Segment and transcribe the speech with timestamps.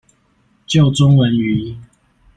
[0.65, 1.79] 救中文語音